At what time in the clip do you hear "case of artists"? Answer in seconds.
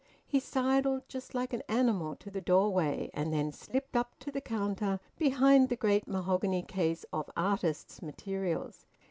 6.63-8.01